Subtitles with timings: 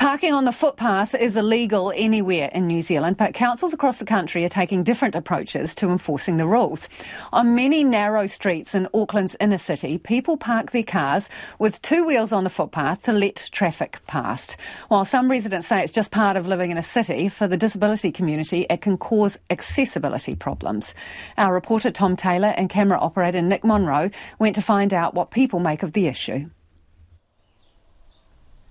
[0.00, 4.42] Parking on the footpath is illegal anywhere in New Zealand, but councils across the country
[4.46, 6.88] are taking different approaches to enforcing the rules.
[7.34, 11.28] On many narrow streets in Auckland's inner city, people park their cars
[11.58, 14.56] with two wheels on the footpath to let traffic past.
[14.88, 18.10] While some residents say it's just part of living in a city, for the disability
[18.10, 20.94] community, it can cause accessibility problems.
[21.36, 24.08] Our reporter Tom Taylor and camera operator Nick Monroe
[24.38, 26.48] went to find out what people make of the issue.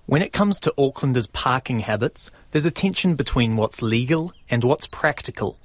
[0.10, 4.88] When it comes to Aucklanders' parking habits, there's a tension between what's legal and what's
[4.88, 5.60] practical.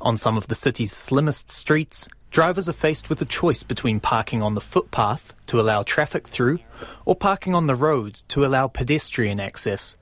[0.00, 4.42] On some of the city's slimmest streets, drivers are faced with a choice between parking
[4.42, 6.58] on the footpath to allow traffic through
[7.04, 9.94] or parking on the road to allow pedestrian access.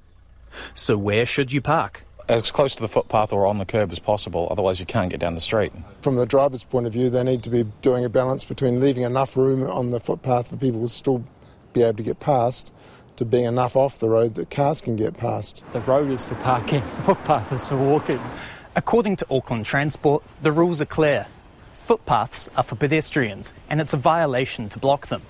[0.75, 2.07] So where should you park?
[2.31, 5.21] As close to the footpath or on the curb as possible, otherwise you can't get
[5.21, 5.75] down the street.
[6.01, 9.03] From the driver's point of view, they need to be doing a balance between leaving
[9.03, 11.23] enough room on the footpath for people to still
[11.75, 12.73] be able to get past
[13.17, 15.63] to being enough off the road that cars can get past.
[15.73, 18.21] The road is for parking, footpath is for walking.
[18.77, 21.27] According to Auckland Transport, the rules are clear.
[21.75, 25.23] Footpaths are for pedestrians, and it's a violation to block them.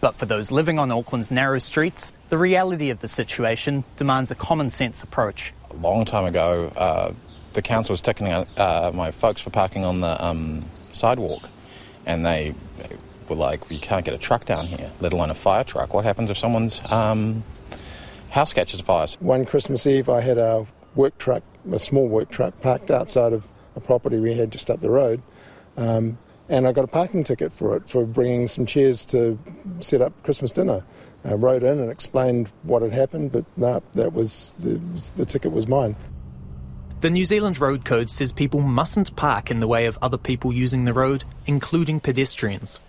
[0.00, 4.34] But for those living on Auckland's narrow streets, the reality of the situation demands a
[4.34, 5.52] common sense approach.
[5.70, 7.12] A long time ago, uh,
[7.52, 11.48] the council was ticketing uh, my folks for parking on the um, sidewalk,
[12.04, 12.54] and they
[13.28, 15.94] were like, "You can't get a truck down here, let alone a fire truck.
[15.94, 17.44] What happens if someone's um,
[18.30, 22.60] house catches fire?" One Christmas Eve, I had a work truck, a small work truck,
[22.60, 25.22] parked outside of a property we had just up the road.
[25.76, 29.38] Um, and I got a parking ticket for it for bringing some chairs to
[29.80, 30.84] set up Christmas dinner.
[31.24, 34.80] I wrote in and explained what had happened, but no, that was the,
[35.16, 35.96] the ticket was mine.
[37.00, 40.52] The New Zealand Road Code says people mustn't park in the way of other people
[40.52, 42.80] using the road, including pedestrians.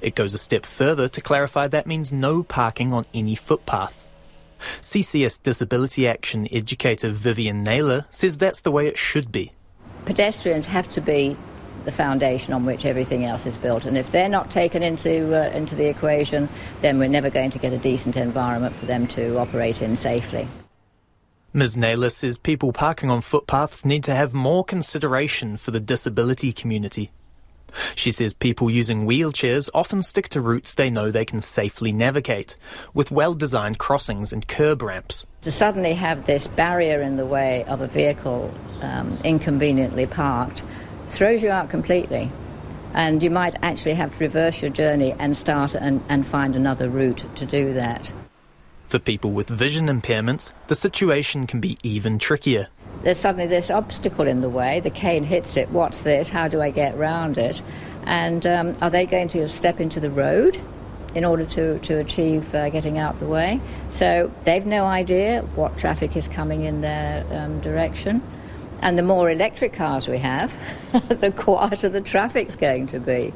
[0.00, 4.08] It goes a step further to clarify that means no parking on any footpath.
[4.80, 9.52] CCS Disability Action educator Vivian Naylor says that's the way it should be.
[10.04, 11.36] Pedestrians have to be
[11.84, 13.84] the foundation on which everything else is built.
[13.84, 16.48] And if they're not taken into, uh, into the equation,
[16.80, 20.48] then we're never going to get a decent environment for them to operate in safely.
[21.52, 21.76] Ms.
[21.76, 27.10] Naylor says people parking on footpaths need to have more consideration for the disability community.
[27.94, 32.56] She says people using wheelchairs often stick to routes they know they can safely navigate,
[32.92, 35.26] with well designed crossings and curb ramps.
[35.42, 40.62] To suddenly have this barrier in the way of a vehicle um, inconveniently parked
[41.08, 42.30] throws you out completely.
[42.94, 46.88] And you might actually have to reverse your journey and start and, and find another
[46.88, 48.12] route to do that.
[48.84, 52.68] For people with vision impairments, the situation can be even trickier.
[53.04, 56.62] There's suddenly this obstacle in the way, the cane hits it, what's this, how do
[56.62, 57.60] I get round it?
[58.04, 60.58] And um, are they going to step into the road
[61.14, 63.60] in order to, to achieve uh, getting out the way?
[63.90, 68.22] So they've no idea what traffic is coming in their um, direction.
[68.80, 70.56] And the more electric cars we have,
[71.10, 73.34] the quieter the traffic's going to be.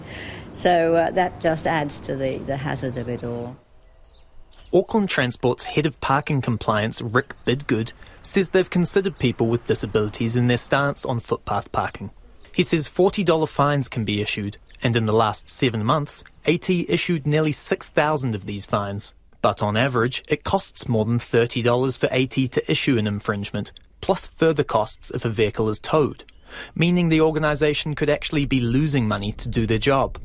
[0.55, 3.55] So uh, that just adds to the, the hazard of it all.
[4.71, 7.93] Auckland Transport's head of parking compliance, Rick Bidgood,
[8.23, 12.11] says they've considered people with disabilities in their stance on footpath parking.
[12.55, 17.27] He says $40 fines can be issued, and in the last seven months, AT issued
[17.27, 19.15] nearly 6,000 of these fines.
[19.41, 24.27] But on average, it costs more than $30 for AT to issue an infringement, plus
[24.27, 26.25] further costs if a vehicle is towed,
[26.75, 30.19] meaning the organisation could actually be losing money to do their job.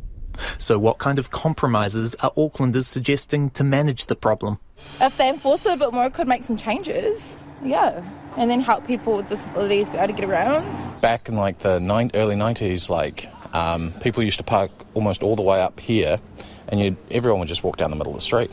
[0.57, 4.59] So, what kind of compromises are Aucklanders suggesting to manage the problem?
[4.99, 7.43] If they enforce it a bit more, it could make some changes.
[7.63, 8.03] Yeah,
[8.37, 11.01] and then help people with disabilities be able to get around.
[11.01, 15.35] Back in like the nine, early 90s, like um, people used to park almost all
[15.35, 16.19] the way up here,
[16.67, 18.51] and everyone would just walk down the middle of the street.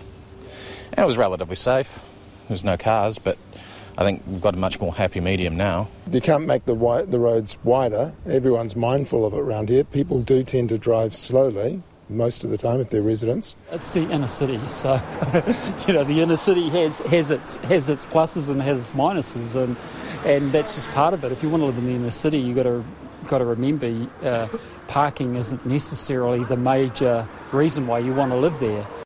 [0.92, 2.00] And it was relatively safe.
[2.48, 3.38] There's no cars, but
[4.00, 5.86] I think we've got a much more happy medium now.
[6.10, 8.14] You can't make the, wi- the roads wider.
[8.26, 9.84] Everyone's mindful of it around here.
[9.84, 13.54] People do tend to drive slowly most of the time if they're residents.
[13.70, 14.94] It's the inner city, so
[15.86, 19.54] you know the inner city has has its has its pluses and has its minuses,
[19.54, 19.76] and
[20.24, 21.30] and that's just part of it.
[21.30, 22.82] If you want to live in the inner city, you got to
[23.28, 24.48] got to remember uh,
[24.88, 28.86] parking isn't necessarily the major reason why you want to live there.